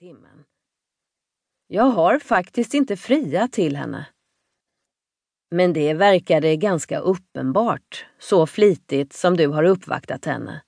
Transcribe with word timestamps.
timmen. 0.00 0.44
Jag 1.66 1.84
har 1.84 2.18
faktiskt 2.18 2.74
inte 2.74 2.96
friat 2.96 3.52
till 3.52 3.76
henne. 3.76 4.06
Men 5.50 5.72
det 5.72 5.94
verkade 5.94 6.56
ganska 6.56 6.98
uppenbart, 6.98 8.06
så 8.18 8.46
flitigt 8.46 9.12
som 9.12 9.36
du 9.36 9.46
har 9.46 9.64
uppvaktat 9.64 10.24
henne. 10.24 10.62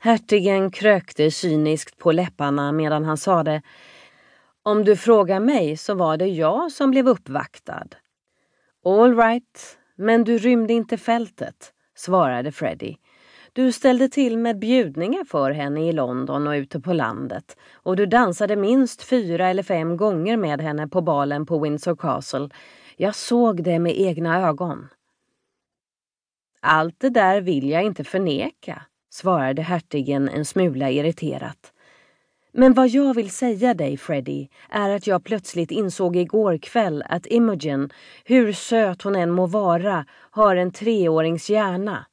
Hertigen 0.00 0.70
krökte 0.70 1.30
cyniskt 1.30 1.98
på 1.98 2.12
läpparna 2.12 2.72
medan 2.72 3.04
han 3.04 3.16
sade 3.16 3.62
Om 4.62 4.84
du 4.84 4.96
frågar 4.96 5.40
mig 5.40 5.76
så 5.76 5.94
var 5.94 6.16
det 6.16 6.26
jag 6.26 6.72
som 6.72 6.90
blev 6.90 7.08
uppvaktad. 7.08 7.88
All 8.84 9.16
right, 9.16 9.78
men 9.96 10.24
du 10.24 10.38
rymde 10.38 10.72
inte 10.72 10.96
fältet, 10.98 11.72
svarade 11.94 12.52
Freddie. 12.52 12.98
Du 13.58 13.72
ställde 13.72 14.08
till 14.08 14.38
med 14.38 14.58
bjudningar 14.58 15.24
för 15.24 15.50
henne 15.50 15.88
i 15.88 15.92
London 15.92 16.46
och 16.46 16.52
ute 16.52 16.80
på 16.80 16.92
landet 16.92 17.56
och 17.72 17.96
du 17.96 18.06
dansade 18.06 18.56
minst 18.56 19.02
fyra 19.02 19.48
eller 19.48 19.62
fem 19.62 19.96
gånger 19.96 20.36
med 20.36 20.60
henne 20.60 20.88
på 20.88 21.00
balen 21.00 21.46
på 21.46 21.58
Windsor 21.58 21.96
Castle. 21.96 22.48
Jag 22.96 23.14
såg 23.14 23.62
det 23.62 23.78
med 23.78 24.00
egna 24.00 24.48
ögon. 24.48 24.88
Allt 26.60 27.00
det 27.00 27.10
där 27.10 27.40
vill 27.40 27.70
jag 27.70 27.82
inte 27.82 28.04
förneka, 28.04 28.82
svarade 29.10 29.62
hertigen 29.62 30.28
en 30.28 30.44
smula 30.44 30.90
irriterat. 30.90 31.72
Men 32.52 32.74
vad 32.74 32.88
jag 32.88 33.14
vill 33.14 33.30
säga 33.30 33.74
dig, 33.74 33.96
Freddie, 33.96 34.48
är 34.70 34.90
att 34.90 35.06
jag 35.06 35.24
plötsligt 35.24 35.70
insåg 35.70 36.16
igår 36.16 36.58
kväll 36.58 37.04
att 37.08 37.26
Imogen, 37.26 37.90
hur 38.24 38.52
söt 38.52 39.02
hon 39.02 39.16
än 39.16 39.30
må 39.30 39.46
vara, 39.46 40.06
har 40.30 40.56
en 40.56 40.70
treårings 40.70 41.50
hjärna. 41.50 42.06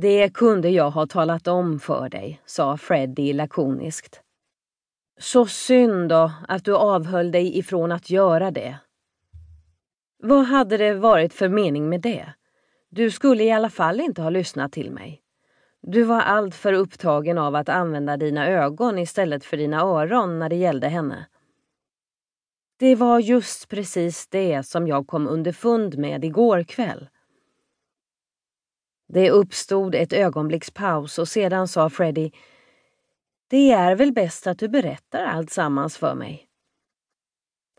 Det 0.00 0.34
kunde 0.34 0.68
jag 0.68 0.90
ha 0.90 1.06
talat 1.06 1.48
om 1.48 1.80
för 1.80 2.08
dig, 2.08 2.40
sa 2.46 2.76
Freddie 2.76 3.32
lakoniskt. 3.32 4.20
Så 5.20 5.46
synd 5.46 6.08
då 6.08 6.32
att 6.48 6.64
du 6.64 6.76
avhöll 6.76 7.30
dig 7.30 7.58
ifrån 7.58 7.92
att 7.92 8.10
göra 8.10 8.50
det. 8.50 8.78
Vad 10.22 10.44
hade 10.44 10.76
det 10.76 10.94
varit 10.94 11.34
för 11.34 11.48
mening 11.48 11.88
med 11.88 12.00
det? 12.00 12.32
Du 12.90 13.10
skulle 13.10 13.44
i 13.44 13.52
alla 13.52 13.70
fall 13.70 14.00
inte 14.00 14.22
ha 14.22 14.30
lyssnat 14.30 14.72
till 14.72 14.90
mig. 14.90 15.22
Du 15.82 16.02
var 16.02 16.20
alltför 16.20 16.72
upptagen 16.72 17.38
av 17.38 17.54
att 17.54 17.68
använda 17.68 18.16
dina 18.16 18.48
ögon 18.48 18.98
istället 18.98 19.44
för 19.44 19.56
dina 19.56 19.80
öron 19.80 20.38
när 20.38 20.48
det 20.48 20.56
gällde 20.56 20.88
henne. 20.88 21.26
Det 22.78 22.94
var 22.94 23.18
just 23.18 23.68
precis 23.68 24.28
det 24.28 24.62
som 24.66 24.88
jag 24.88 25.06
kom 25.06 25.28
underfund 25.28 25.98
med 25.98 26.24
igår 26.24 26.62
kväll. 26.62 27.08
Det 29.08 29.30
uppstod 29.30 29.94
ett 29.94 30.12
ögonblicks 30.12 30.70
paus 30.70 31.18
och 31.18 31.28
sedan 31.28 31.68
sa 31.68 31.90
Freddie 31.90 32.32
Det 33.50 33.70
är 33.70 33.96
väl 33.96 34.12
bäst 34.12 34.46
att 34.46 34.58
du 34.58 34.68
berättar 34.68 35.24
allt 35.24 35.50
sammans 35.50 35.96
för 35.96 36.14
mig. 36.14 36.46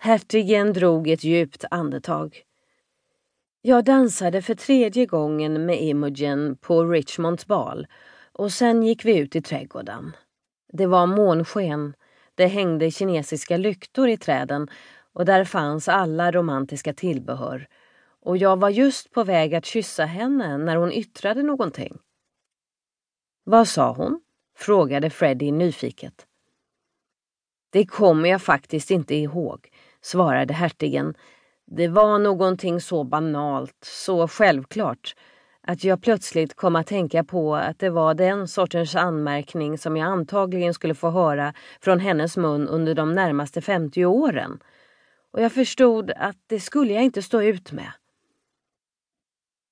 Hertigen 0.02 0.74
drog 0.74 1.08
ett 1.08 1.24
djupt 1.24 1.66
andetag. 1.72 2.44
Jag 3.62 3.86
dansade 3.86 4.42
för 4.42 4.56
tredje 4.56 5.06
gången 5.06 5.66
med 5.66 5.82
Imogen 5.82 6.58
på 6.62 6.84
Richmonds 6.86 7.46
bal 7.46 7.88
och 8.34 8.52
sen 8.52 8.84
gick 8.84 9.06
vi 9.06 9.18
ut 9.18 9.36
i 9.36 9.42
trädgården. 9.42 10.16
Det 10.74 10.86
var 10.86 11.08
månsken, 11.08 11.94
det 12.36 12.48
hängde 12.48 12.92
kinesiska 12.92 13.58
lyktor 13.58 14.10
i 14.10 14.18
träden 14.18 14.68
och 15.14 15.26
där 15.26 15.46
fanns 15.46 15.88
alla 15.88 16.32
romantiska 16.32 16.94
tillbehör 16.94 17.68
och 18.22 18.38
jag 18.38 18.60
var 18.60 18.70
just 18.70 19.12
på 19.12 19.24
väg 19.24 19.56
att 19.56 19.66
kyssa 19.66 20.06
henne 20.06 20.58
när 20.58 20.76
hon 20.76 20.92
yttrade 20.92 21.44
någonting. 21.44 21.98
Vad 23.44 23.68
sa 23.68 23.92
hon? 23.94 24.22
frågade 24.56 25.10
Freddie 25.10 25.52
nyfiket. 25.52 26.26
Det 27.70 27.86
kommer 27.86 28.30
jag 28.30 28.42
faktiskt 28.42 28.92
inte 28.92 29.16
ihåg, 29.16 29.70
svarade 30.02 30.54
hertigen. 30.54 31.14
Det 31.66 31.88
var 31.88 32.20
någonting 32.20 32.82
så 32.82 33.04
banalt, 33.04 33.78
så 33.84 34.28
självklart, 34.28 35.16
att 35.62 35.84
jag 35.84 36.02
plötsligt 36.02 36.56
kom 36.56 36.76
att 36.76 36.88
tänka 36.88 37.24
på 37.24 37.56
att 37.56 37.80
det 37.80 37.90
var 37.90 38.14
den 38.14 38.48
sortens 38.48 38.96
anmärkning 38.96 39.78
som 39.78 39.98
jag 39.98 40.08
antagligen 40.08 40.74
skulle 40.74 40.96
få 40.96 41.10
höra 41.10 41.54
från 41.82 42.00
hennes 42.00 42.38
mun 42.38 42.68
under 42.68 42.96
de 42.96 43.16
närmaste 43.16 43.62
50 43.62 44.06
åren. 44.06 44.60
Och 45.32 45.42
jag 45.42 45.52
förstod 45.52 46.12
att 46.12 46.38
det 46.48 46.60
skulle 46.60 46.94
jag 46.94 47.04
inte 47.04 47.22
stå 47.22 47.42
ut 47.42 47.72
med. 47.72 47.92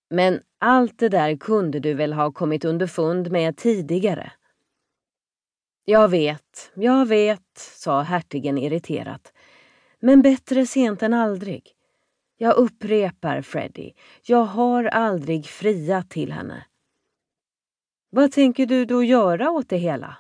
Men 0.09 0.41
allt 0.59 0.99
det 0.99 1.09
där 1.09 1.37
kunde 1.37 1.79
du 1.79 1.93
väl 1.93 2.13
ha 2.13 2.31
kommit 2.31 2.65
underfund 2.65 3.31
med 3.31 3.57
tidigare? 3.57 4.31
Jag 5.85 6.07
vet, 6.07 6.71
jag 6.75 7.05
vet, 7.05 7.57
sa 7.57 8.01
hertigen 8.01 8.57
irriterat. 8.57 9.33
Men 9.99 10.21
bättre 10.21 10.65
sent 10.65 11.03
än 11.03 11.13
aldrig. 11.13 11.73
Jag 12.37 12.55
upprepar, 12.55 13.41
Freddy, 13.41 13.93
jag 14.23 14.43
har 14.43 14.83
aldrig 14.83 15.45
friat 15.45 16.09
till 16.09 16.31
henne. 16.31 16.65
Vad 18.09 18.31
tänker 18.31 18.65
du 18.65 18.85
då 18.85 19.03
göra 19.03 19.51
åt 19.51 19.69
det 19.69 19.77
hela? 19.77 20.17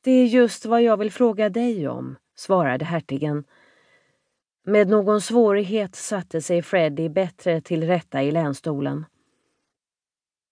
Det 0.00 0.10
är 0.10 0.26
just 0.26 0.66
vad 0.66 0.82
jag 0.82 0.96
vill 0.96 1.12
fråga 1.12 1.48
dig 1.48 1.88
om, 1.88 2.16
svarade 2.34 2.84
hertigen 2.84 3.44
med 4.64 4.88
någon 4.88 5.20
svårighet 5.20 5.94
satte 5.94 6.40
sig 6.40 6.62
Freddy 6.62 7.08
bättre 7.08 7.60
till 7.60 7.86
rätta 7.86 8.22
i 8.22 8.30
länstolen. 8.30 9.04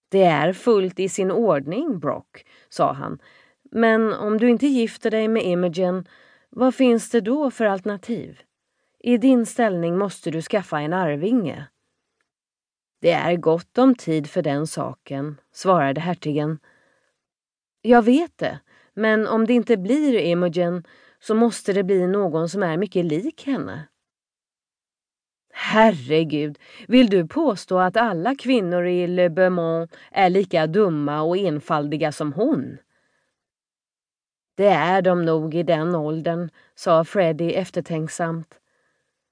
Det 0.09 0.25
är 0.25 0.53
fullt 0.53 1.01
i 1.01 1.09
sin 1.09 1.31
ordning, 1.31 1.99
Brock, 1.99 2.47
sa 2.69 2.93
han. 2.93 3.19
Men 3.63 4.13
om 4.13 4.39
du 4.39 4.51
inte 4.51 4.67
gifter 4.67 5.11
dig 5.11 5.29
med 5.29 5.43
Imogen, 5.43 6.09
vad 6.51 6.75
finns 6.75 7.11
det 7.11 7.21
då 7.21 7.51
för 7.51 7.65
alternativ? 7.65 8.41
I 8.99 9.17
din 9.17 9.47
ställning 9.47 9.99
måste 9.99 10.31
du 10.31 10.43
skaffa 10.43 10.81
en 10.81 10.93
arvinge. 10.93 11.67
Det 13.01 13.13
är 13.13 13.37
gott 13.37 13.79
om 13.79 13.95
tid 13.95 14.31
för 14.31 14.43
den 14.43 14.67
saken, 14.67 15.41
svarade 15.53 16.01
hertigen. 16.01 16.59
Jag 17.83 18.03
vet 18.03 18.39
det, 18.39 18.61
men 18.95 19.27
om 19.27 19.47
det 19.47 19.53
inte 19.53 19.77
blir 19.77 20.19
Imogen 20.19 20.85
så 21.21 21.35
måste 21.35 21.73
det 21.73 21.83
bli 21.83 22.07
någon 22.07 22.49
som 22.49 22.63
är 22.63 22.77
mycket 22.77 23.05
lik 23.05 23.47
henne. 23.47 23.89
Herregud, 25.55 26.59
vill 26.89 27.11
du 27.11 27.27
påstå 27.27 27.79
att 27.79 27.97
alla 27.97 28.35
kvinnor 28.35 28.87
i 28.87 29.07
Le 29.07 29.29
Beaumont 29.29 29.97
är 30.11 30.31
lika 30.31 30.67
dumma 30.67 31.23
och 31.23 31.37
enfaldiga 31.37 32.13
som 32.13 32.33
hon? 32.33 32.79
Det 34.57 34.67
är 34.67 35.03
de 35.03 35.25
nog 35.25 35.55
i 35.55 35.63
den 35.63 35.95
åldern, 35.95 36.51
sa 36.75 37.05
Freddie 37.05 37.55
eftertänksamt. 37.55 38.59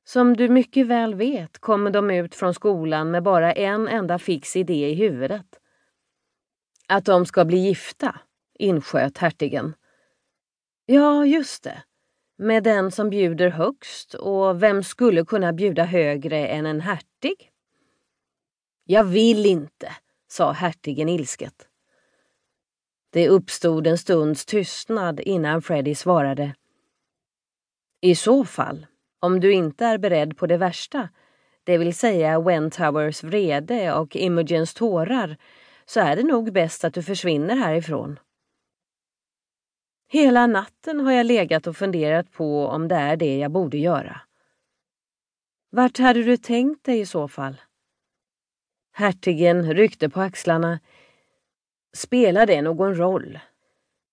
Som 0.05 0.37
du 0.37 0.49
mycket 0.49 0.87
väl 0.87 1.15
vet 1.15 1.59
kommer 1.59 1.91
de 1.91 2.11
ut 2.11 2.35
från 2.35 2.55
skolan 2.55 3.11
med 3.11 3.23
bara 3.23 3.53
en 3.53 3.89
enda 3.89 4.19
fix 4.19 4.57
idé 4.57 4.91
i 4.91 4.95
huvudet. 4.95 5.61
Att 6.89 7.05
de 7.05 7.27
ska 7.27 7.45
bli 7.45 7.59
gifta, 7.59 8.21
insköt 8.59 9.19
hertigen. 9.19 9.75
Ja, 10.87 11.27
just 11.27 11.65
det 11.65 11.83
med 12.41 12.63
den 12.63 12.91
som 12.91 13.11
bjuder 13.11 13.49
högst 13.49 14.15
och 14.15 14.63
vem 14.63 14.83
skulle 14.83 15.25
kunna 15.25 15.53
bjuda 15.53 15.85
högre 15.85 16.47
än 16.47 16.67
en 16.67 16.81
hertig? 16.81 17.51
Jag 18.85 19.05
vill 19.05 19.47
inte, 19.47 19.93
sa 20.29 20.53
hertigen 20.53 21.09
ilsket. 21.09 21.69
Det 23.13 23.29
uppstod 23.29 23.87
en 23.87 23.99
stunds 23.99 24.47
tystnad 24.47 25.21
innan 25.21 25.63
Freddy 25.63 25.95
svarade. 25.95 26.55
I 28.01 28.15
så 28.15 28.45
fall, 28.45 28.87
om 29.21 29.41
du 29.41 29.53
inte 29.53 29.87
är 29.87 29.99
beredd 29.99 30.37
på 30.37 30.47
det 30.47 30.57
värsta, 30.57 31.09
det 31.65 31.79
vill 31.79 31.95
säga 31.95 32.41
Wentowers 32.41 33.23
vrede 33.23 33.95
och 33.95 34.17
Imogens 34.17 34.75
tårar, 34.75 35.37
så 35.85 36.01
är 36.01 36.17
det 36.17 36.23
nog 36.23 36.53
bäst 36.53 36.85
att 36.85 36.95
du 36.95 37.03
försvinner 37.03 37.57
härifrån. 37.57 38.19
Hela 40.13 40.47
natten 40.47 41.01
har 41.01 41.13
jag 41.13 41.27
legat 41.27 41.67
och 41.67 41.77
funderat 41.77 42.33
på 42.33 42.67
om 42.67 42.89
det 42.89 42.95
är 42.95 43.17
det 43.17 43.39
jag 43.39 43.51
borde 43.51 43.79
göra. 43.79 44.21
Vart 45.71 45.99
hade 45.99 46.23
du 46.23 46.37
tänkt 46.37 46.85
dig 46.85 47.01
i 47.01 47.07
så 47.07 47.29
fall? 47.29 47.61
Hertigen 48.93 49.75
ryckte 49.75 50.11
på 50.11 50.21
axlarna. 50.21 50.81
Spelar 51.97 52.47
det 52.47 52.63
någon 52.63 52.95
roll? 52.95 53.39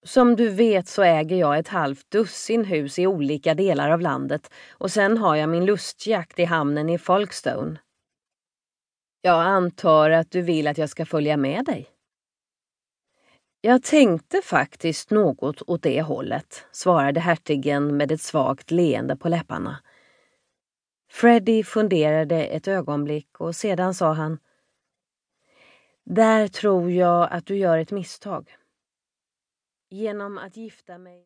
Som 0.05 0.35
du 0.35 0.49
vet 0.49 0.87
så 0.87 1.03
äger 1.03 1.35
jag 1.35 1.57
ett 1.57 1.67
halvt 1.67 2.11
dussin 2.11 2.65
hus 2.65 2.99
i 2.99 3.07
olika 3.07 3.53
delar 3.53 3.89
av 3.89 4.01
landet 4.01 4.51
och 4.69 4.91
sen 4.91 5.17
har 5.17 5.35
jag 5.35 5.49
min 5.49 5.65
lustjakt 5.65 6.39
i 6.39 6.45
hamnen 6.45 6.89
i 6.89 6.97
Folkestone. 6.97 7.79
Jag 9.21 9.41
antar 9.41 10.09
att 10.09 10.31
du 10.31 10.41
vill 10.41 10.67
att 10.67 10.77
jag 10.77 10.89
ska 10.89 11.05
följa 11.05 11.37
med 11.37 11.65
dig? 11.65 11.96
Jag 13.61 13.83
tänkte 13.83 14.41
faktiskt 14.41 15.11
något 15.11 15.61
åt 15.67 15.83
det 15.83 16.01
hållet, 16.01 16.65
svarade 16.71 17.19
hertigen 17.19 17.97
med 17.97 18.11
ett 18.11 18.21
svagt 18.21 18.71
leende 18.71 19.15
på 19.15 19.29
läpparna. 19.29 19.77
Freddy 21.09 21.63
funderade 21.63 22.45
ett 22.45 22.67
ögonblick 22.67 23.41
och 23.41 23.55
sedan 23.55 23.93
sa 23.93 24.13
han 24.13 24.39
Där 26.05 26.47
tror 26.47 26.91
jag 26.91 27.27
att 27.31 27.45
du 27.45 27.55
gör 27.55 27.77
ett 27.77 27.91
misstag. 27.91 28.55
Genom 29.89 30.37
att 30.37 30.57
gifta 30.57 30.97
mig 30.97 31.15